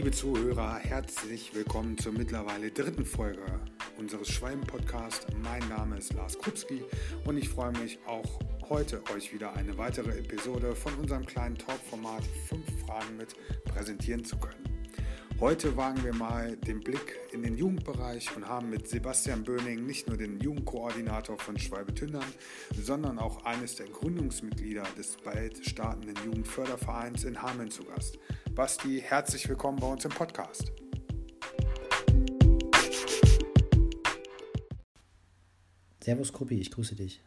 [0.00, 3.44] Liebe Zuhörer, herzlich willkommen zur mittlerweile dritten Folge
[3.98, 5.26] unseres Schwalben-Podcasts.
[5.42, 6.82] Mein Name ist Lars Krupski
[7.26, 8.40] und ich freue mich auch
[8.70, 13.34] heute euch wieder eine weitere Episode von unserem kleinen Talk-Format 5 Fragen mit
[13.66, 14.64] präsentieren zu können.
[15.38, 20.06] Heute wagen wir mal den Blick in den Jugendbereich und haben mit Sebastian Böning nicht
[20.06, 22.24] nur den Jugendkoordinator von Schwalbe-Tündern,
[22.74, 28.18] sondern auch eines der Gründungsmitglieder des bald startenden Jugendfördervereins in Hameln zu Gast.
[28.54, 30.72] Basti, herzlich willkommen bei uns im Podcast.
[36.02, 37.20] Servus Kruppi, ich grüße dich.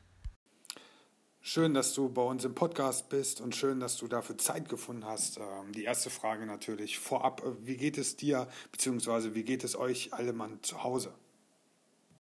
[1.39, 5.05] Schön, dass du bei uns im Podcast bist und schön, dass du dafür Zeit gefunden
[5.05, 5.37] hast.
[5.37, 9.77] Ähm, die erste Frage natürlich vorab, äh, wie geht es dir, beziehungsweise wie geht es
[9.77, 11.13] euch alle Mann zu Hause?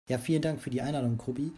[0.08, 1.54] Ja, vielen Dank für die Einladung, Kruppi.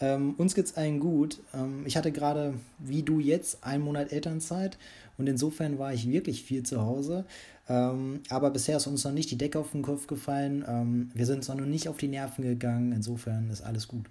[0.00, 1.40] Ähm, uns es allen gut.
[1.54, 4.78] Ähm, ich hatte gerade, wie du jetzt, einen Monat Elternzeit
[5.18, 7.24] und insofern war ich wirklich viel zu Hause.
[7.68, 10.64] Ähm, aber bisher ist uns noch nicht die Decke auf den Kopf gefallen.
[10.68, 12.92] Ähm, wir sind uns noch nicht auf die Nerven gegangen.
[12.92, 14.06] Insofern ist alles gut.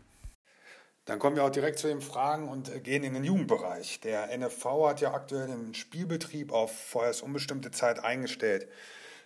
[1.06, 4.00] Dann kommen wir auch direkt zu den Fragen und äh, gehen in den Jugendbereich.
[4.02, 8.68] Der NFV hat ja aktuell den Spielbetrieb auf vorerst unbestimmte Zeit eingestellt.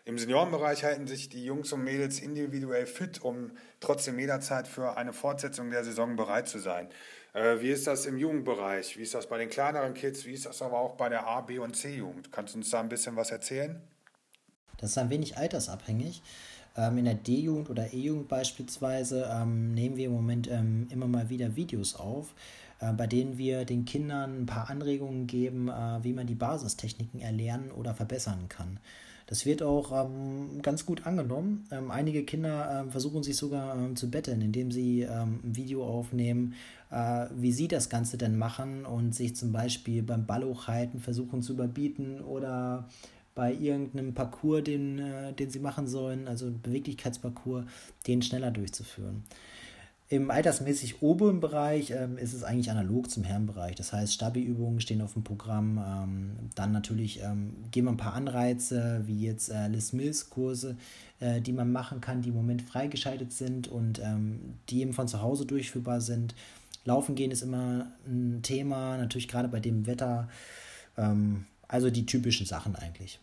[0.05, 5.13] Im Seniorenbereich halten sich die Jungs und Mädels individuell fit, um trotzdem jederzeit für eine
[5.13, 6.89] Fortsetzung der Saison bereit zu sein.
[7.33, 8.97] Äh, wie ist das im Jugendbereich?
[8.97, 10.25] Wie ist das bei den kleineren Kids?
[10.25, 12.31] Wie ist das aber auch bei der A, B und C-Jugend?
[12.31, 13.81] Kannst du uns da ein bisschen was erzählen?
[14.77, 16.23] Das ist ein wenig altersabhängig.
[16.75, 21.29] Ähm, in der D-Jugend oder E-Jugend beispielsweise ähm, nehmen wir im Moment ähm, immer mal
[21.29, 22.33] wieder Videos auf,
[22.79, 27.19] äh, bei denen wir den Kindern ein paar Anregungen geben, äh, wie man die Basistechniken
[27.19, 28.79] erlernen oder verbessern kann.
[29.29, 31.67] Das wird auch ähm, ganz gut angenommen.
[31.69, 35.85] Ähm, einige Kinder äh, versuchen sich sogar ähm, zu betteln, indem sie ähm, ein Video
[35.85, 36.55] aufnehmen,
[36.89, 41.43] äh, wie sie das Ganze denn machen und sich zum Beispiel beim Ball hochhalten versuchen
[41.43, 42.89] zu überbieten oder
[43.35, 47.65] bei irgendeinem Parcours, den, äh, den sie machen sollen, also Beweglichkeitsparcours,
[48.07, 49.25] den schneller durchzuführen.
[50.11, 53.75] Im altersmäßig oberen Bereich ähm, ist es eigentlich analog zum Herrenbereich.
[53.75, 55.77] Das heißt, Stabi-Übungen stehen auf dem Programm.
[55.77, 60.77] Ähm, dann natürlich ähm, geben wir ein paar Anreize, wie jetzt äh, Les Mills-Kurse,
[61.19, 65.07] äh, die man machen kann, die im Moment freigeschaltet sind und ähm, die eben von
[65.07, 66.33] zu Hause durchführbar sind.
[66.85, 70.27] Laufen gehen ist immer ein Thema, natürlich gerade bei dem Wetter.
[70.97, 73.19] Ähm, also die typischen Sachen eigentlich.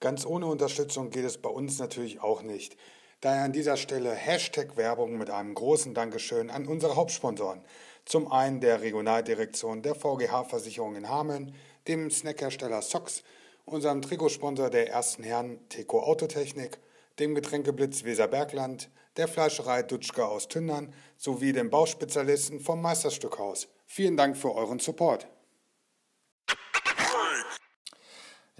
[0.00, 2.76] Ganz ohne Unterstützung geht es bei uns natürlich auch nicht.
[3.22, 7.60] Daher an dieser Stelle Hashtag Werbung mit einem großen Dankeschön an unsere Hauptsponsoren.
[8.06, 11.54] Zum einen der Regionaldirektion der VGH-Versicherung in Hameln,
[11.86, 13.22] dem Snackhersteller Sox,
[13.66, 16.78] unserem Trikotsponsor der ersten Herren Teco Autotechnik,
[17.18, 18.88] dem Getränkeblitz Weserbergland,
[19.18, 23.68] der Fleischerei Dutschke aus Tündern sowie den Bauspezialisten vom Meisterstückhaus.
[23.84, 25.28] Vielen Dank für euren Support.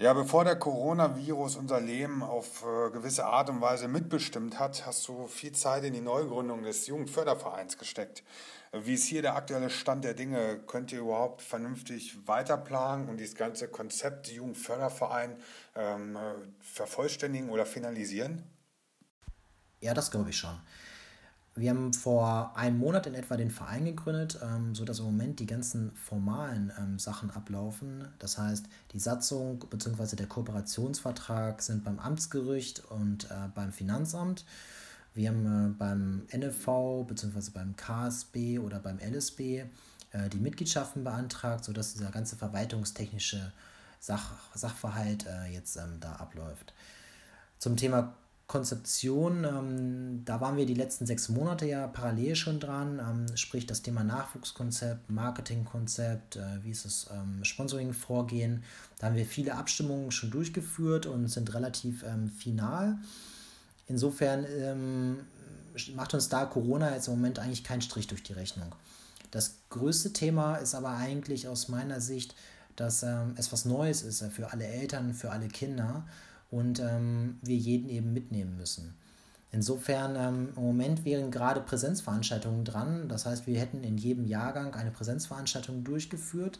[0.01, 5.07] Ja, bevor der Coronavirus unser Leben auf äh, gewisse Art und Weise mitbestimmt hat, hast
[5.07, 8.23] du viel Zeit in die Neugründung des Jugendfördervereins gesteckt.
[8.71, 10.57] Wie ist hier der aktuelle Stand der Dinge?
[10.65, 15.37] Könnt ihr überhaupt vernünftig weiterplanen und dieses ganze Konzept Jugendförderverein
[15.75, 16.19] ähm, äh,
[16.61, 18.41] vervollständigen oder finalisieren?
[19.81, 20.59] Ja, das glaube ich schon.
[21.53, 25.45] Wir haben vor einem Monat in etwa den Verein gegründet, ähm, sodass im Moment die
[25.45, 28.07] ganzen formalen ähm, Sachen ablaufen.
[28.19, 30.15] Das heißt, die Satzung bzw.
[30.15, 34.45] der Kooperationsvertrag sind beim Amtsgericht und äh, beim Finanzamt.
[35.13, 37.51] Wir haben äh, beim NFV bzw.
[37.53, 39.65] beim KSB oder beim LSB
[40.11, 43.51] äh, die Mitgliedschaften beantragt, sodass dieser ganze verwaltungstechnische
[43.99, 46.73] Sach Sachverhalt äh, jetzt ähm, da abläuft.
[47.59, 48.15] Zum Thema
[48.51, 53.65] Konzeption, ähm, da waren wir die letzten sechs Monate ja parallel schon dran, ähm, sprich
[53.65, 58.61] das Thema Nachwuchskonzept, Marketingkonzept, äh, wie ist das ähm, Sponsoring-Vorgehen.
[58.99, 62.97] Da haben wir viele Abstimmungen schon durchgeführt und sind relativ ähm, final.
[63.87, 65.19] Insofern ähm,
[65.95, 68.75] macht uns da Corona jetzt im Moment eigentlich keinen Strich durch die Rechnung.
[69.31, 72.35] Das größte Thema ist aber eigentlich aus meiner Sicht,
[72.75, 76.03] dass ähm, es was Neues ist äh, für alle Eltern, für alle Kinder
[76.51, 78.93] und ähm, wir jeden eben mitnehmen müssen.
[79.53, 83.09] Insofern ähm, im Moment wären gerade Präsenzveranstaltungen dran.
[83.09, 86.59] Das heißt, wir hätten in jedem Jahrgang eine Präsenzveranstaltung durchgeführt.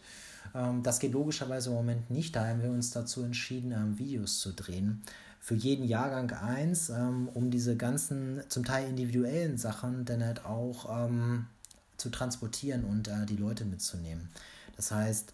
[0.54, 2.36] Ähm, das geht logischerweise im Moment nicht.
[2.36, 5.04] Da haben wir uns dazu entschieden, ähm, Videos zu drehen.
[5.40, 11.06] Für jeden Jahrgang eins, ähm, um diese ganzen zum Teil individuellen Sachen dann halt auch
[11.06, 11.48] ähm,
[11.96, 14.30] zu transportieren und äh, die Leute mitzunehmen.
[14.76, 15.34] Das heißt,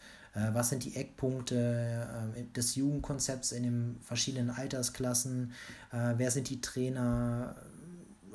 [0.54, 5.52] was sind die Eckpunkte äh, des Jugendkonzepts in den verschiedenen Altersklassen?
[5.92, 7.56] Äh, wer sind die Trainer?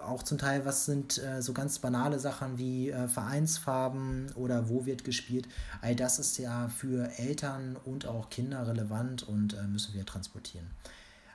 [0.04, 4.84] auch zum Teil, was sind äh, so ganz banale Sachen wie äh, Vereinsfarben oder wo
[4.86, 5.48] wird gespielt.
[5.80, 10.66] All das ist ja für Eltern und auch Kinder relevant und äh, müssen wir transportieren.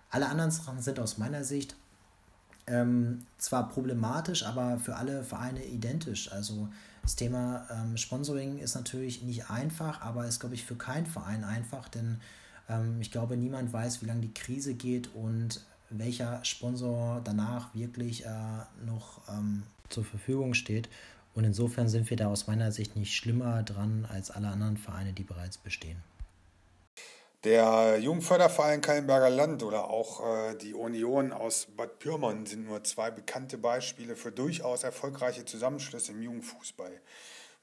[0.10, 1.76] Alle anderen Sachen sind aus meiner Sicht
[2.68, 6.32] ähm, zwar problematisch, aber für alle Vereine identisch.
[6.32, 6.70] Also
[7.08, 11.46] das Thema ähm, Sponsoring ist natürlich nicht einfach, aber ist, glaube ich, für keinen Verein
[11.46, 12.20] einfach, denn
[12.68, 18.26] ähm, ich glaube, niemand weiß, wie lange die Krise geht und welcher Sponsor danach wirklich
[18.26, 18.30] äh,
[18.86, 20.90] noch ähm, zur Verfügung steht.
[21.34, 25.14] Und insofern sind wir da aus meiner Sicht nicht schlimmer dran als alle anderen Vereine,
[25.14, 26.04] die bereits bestehen.
[27.48, 33.10] Der Jugendförderverein Kallenberger Land oder auch äh, die Union aus Bad Pyrmont sind nur zwei
[33.10, 37.00] bekannte Beispiele für durchaus erfolgreiche Zusammenschlüsse im Jugendfußball.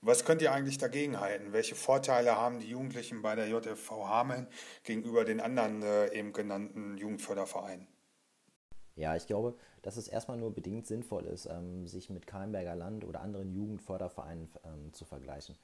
[0.01, 1.53] Was könnt ihr eigentlich dagegen halten?
[1.53, 4.47] Welche Vorteile haben die Jugendlichen bei der JFV Hameln
[4.85, 7.87] gegenüber den anderen äh, eben genannten Jugendfördervereinen?
[8.97, 13.05] Ja, ich glaube, dass es erstmal nur bedingt sinnvoll ist, ähm, sich mit Kallenberger Land
[13.05, 15.59] oder anderen Jugendfördervereinen ähm, zu vergleichen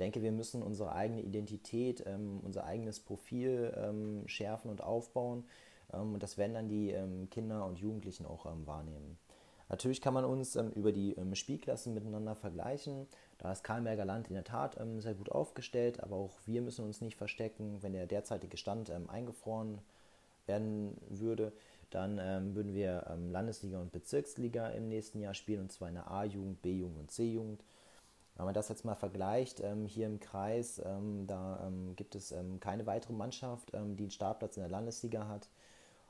[0.00, 5.44] denke, wir müssen unsere eigene Identität, ähm, unser eigenes Profil ähm, schärfen und aufbauen.
[5.92, 9.18] Ähm, und das werden dann die ähm, Kinder und Jugendlichen auch ähm, wahrnehmen.
[9.68, 13.06] Natürlich kann man uns ähm, über die Spielklassen miteinander vergleichen.
[13.38, 17.00] Da ist Karlberger Land in der Tat sehr gut aufgestellt, aber auch wir müssen uns
[17.00, 17.78] nicht verstecken.
[17.80, 19.78] Wenn der derzeitige Stand eingefroren
[20.46, 21.52] werden würde,
[21.90, 22.18] dann
[22.54, 26.98] würden wir Landesliga und Bezirksliga im nächsten Jahr spielen, und zwar in der A-Jugend, B-Jugend
[26.98, 27.64] und C-Jugend.
[28.40, 32.32] Wenn man das jetzt mal vergleicht, ähm, hier im Kreis, ähm, da ähm, gibt es
[32.32, 35.50] ähm, keine weitere Mannschaft, ähm, die einen Startplatz in der Landesliga hat.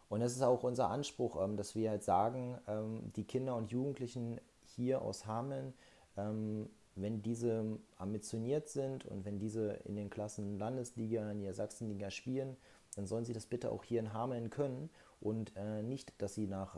[0.09, 2.57] Und es ist auch unser Anspruch, ähm, dass wir halt sagen,
[3.17, 5.75] die Kinder und Jugendlichen hier aus Hameln,
[6.15, 12.57] wenn diese ambitioniert sind und wenn diese in den Klassen Landesliga, in der Sachsenliga spielen,
[12.95, 14.89] dann sollen sie das bitte auch hier in Hameln können
[15.21, 16.77] und äh, nicht, dass sie nach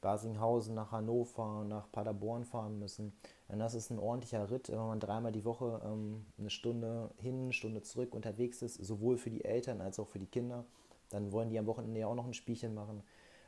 [0.00, 3.12] Basinghausen, nach Hannover, nach Paderborn fahren müssen.
[3.48, 7.44] Denn das ist ein ordentlicher Ritt, wenn man dreimal die Woche ähm, eine Stunde hin,
[7.44, 10.64] eine Stunde zurück unterwegs ist, sowohl für die Eltern als auch für die Kinder.
[11.10, 13.02] Dann wollen die am Wochenende ja auch noch ein Spielchen machen.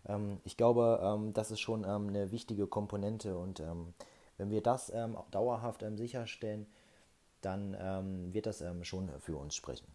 [0.06, 3.94] Ähm, ich glaube, ähm, das ist schon ähm, eine wichtige Komponente und ähm,
[4.38, 6.66] wenn wir das ähm, auch dauerhaft sicherstellen,
[7.43, 7.72] dann
[8.32, 9.88] wird das schon für uns sprechen.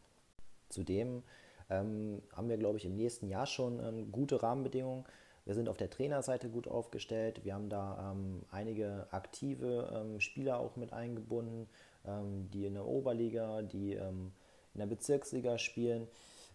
[0.68, 1.24] Zudem
[1.70, 5.06] haben wir, glaube ich, im nächsten Jahr schon gute Rahmenbedingungen
[5.48, 7.46] wir sind auf der Trainerseite gut aufgestellt.
[7.46, 11.70] Wir haben da ähm, einige aktive ähm, Spieler auch mit eingebunden,
[12.06, 14.34] ähm, die in der Oberliga, die ähm,
[14.74, 16.10] in der Bezirksliga spielen.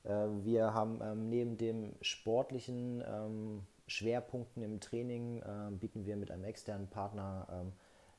[0.04, 6.30] Äh, wir haben ähm, neben dem sportlichen ähm, Schwerpunkten im Training, äh, bieten wir mit
[6.30, 7.72] einem externen Partner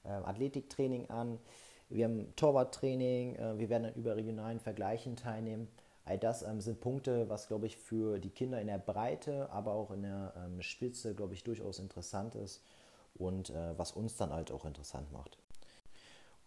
[0.03, 1.37] äh, Athletiktraining an.
[1.89, 5.67] Wir haben Torwarttraining, äh, wir werden an überregionalen Vergleichen teilnehmen.
[6.05, 9.71] All das ähm, sind Punkte, was, glaube ich, für die Kinder in der Breite, aber
[9.71, 12.61] auch in der ähm, Spitze, glaube ich, durchaus interessant ist
[13.15, 15.37] und äh, was uns dann halt auch interessant macht.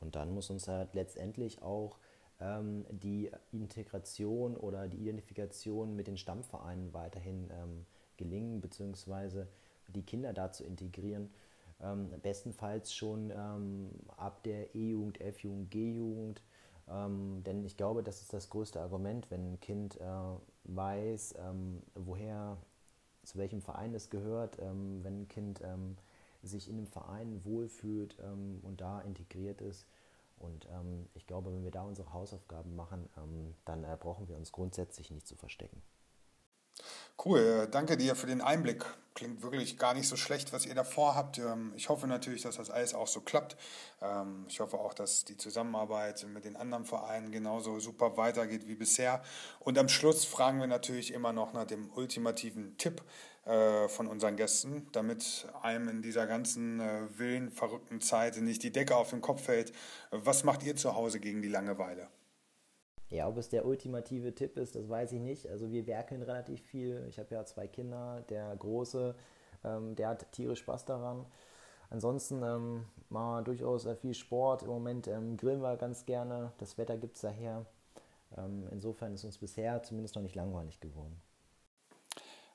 [0.01, 1.99] Und dann muss uns halt letztendlich auch
[2.41, 7.87] ähm, die Integration oder die Identifikation mit den Stammvereinen weiterhin ähm,
[8.19, 9.49] gelingen, beziehungsweise
[9.89, 11.31] die Kinder da zu integrieren.
[11.81, 16.43] Ähm, bestenfalls schon ähm, ab der E-Jugend, F-Jugend, G-Jugend
[16.89, 20.05] ähm, denn ich glaube, das ist das größte Argument, wenn ein Kind äh,
[20.65, 22.57] weiß, ähm, woher,
[23.25, 25.97] zu welchem Verein es gehört, ähm, wenn ein Kind ähm,
[26.43, 29.87] sich in einem Verein wohlfühlt ähm, und da integriert ist.
[30.39, 33.09] Und ähm, ich glaube, wenn wir da unsere Hausaufgaben machen,
[33.65, 35.83] dann äh, brauchen wir uns grundsätzlich nicht zu verstecken.
[37.25, 38.85] Cool, äh, danke dir für den Einblick.
[39.15, 41.39] Klingt wirklich gar nicht so schlecht, was ihr da vorhabt.
[41.39, 43.57] Ähm, ich hoffe natürlich, dass das alles auch so klappt.
[44.03, 48.75] Ähm, ich hoffe auch, dass die Zusammenarbeit mit den anderen Vereinen genauso super weitergeht wie
[48.75, 49.23] bisher.
[49.61, 53.03] Und am Schluss fragen wir natürlich immer noch nach dem ultimativen Tipp
[53.47, 58.73] äh, von unseren Gästen, damit einem in dieser ganzen äh, willen, verrückten Zeit nicht die
[58.73, 59.73] Decke auf den Kopf fällt.
[60.11, 62.09] Was macht ihr zu Hause gegen die Langeweile?
[63.11, 65.49] Ja, ob es der ultimative Tipp ist, das weiß ich nicht.
[65.49, 67.07] Also wir werkeln relativ viel.
[67.09, 68.25] Ich habe ja zwei Kinder.
[68.29, 69.15] Der Große,
[69.65, 71.25] ähm, der hat tierisch Spaß daran.
[71.89, 74.63] Ansonsten ähm, mal durchaus viel Sport.
[74.65, 76.53] Im Moment ähm, grillen wir ganz gerne.
[76.59, 77.65] Das Wetter gibt es daher.
[78.37, 81.21] Ähm, insofern ist uns bisher zumindest noch nicht langweilig geworden.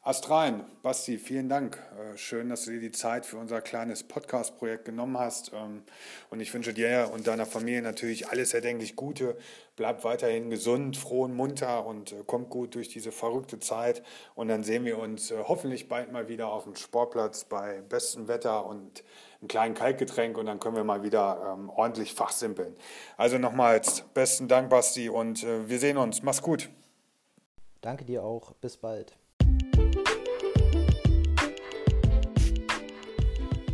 [0.03, 1.77] Astrein, Basti, vielen Dank.
[1.95, 5.51] Äh, schön, dass du dir die Zeit für unser kleines Podcast-Projekt genommen hast.
[5.53, 5.83] Ähm,
[6.31, 9.37] und ich wünsche dir und deiner Familie natürlich alles erdenklich Gute.
[9.75, 14.01] Bleib weiterhin gesund, froh und munter und äh, kommt gut durch diese verrückte Zeit.
[14.33, 18.27] Und dann sehen wir uns äh, hoffentlich bald mal wieder auf dem Sportplatz bei bestem
[18.27, 19.03] Wetter und
[19.39, 20.35] einem kleinen Kaltgetränk.
[20.35, 22.75] Und dann können wir mal wieder ähm, ordentlich fachsimpeln.
[23.17, 26.23] Also nochmals besten Dank, Basti, und wir sehen uns.
[26.23, 26.69] Mach's gut.
[27.81, 28.53] Danke dir auch.
[28.53, 29.20] Bis bald.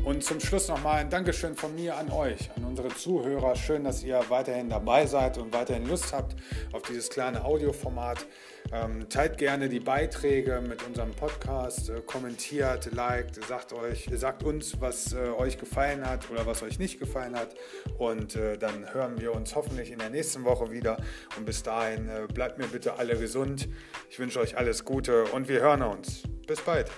[0.07, 3.57] Und zum Schluss nochmal ein Dankeschön von mir an euch, an unsere Zuhörer.
[3.57, 6.33] Schön, dass ihr weiterhin dabei seid und weiterhin Lust habt
[6.71, 8.25] auf dieses kleine Audioformat.
[8.71, 14.79] Ähm, teilt gerne die Beiträge mit unserem Podcast, äh, kommentiert, liked, sagt euch, sagt uns,
[14.79, 17.55] was äh, euch gefallen hat oder was euch nicht gefallen hat.
[17.97, 20.95] Und äh, dann hören wir uns hoffentlich in der nächsten Woche wieder.
[21.35, 23.67] Und bis dahin äh, bleibt mir bitte alle gesund.
[24.09, 26.23] Ich wünsche euch alles Gute und wir hören uns.
[26.47, 26.89] Bis bald.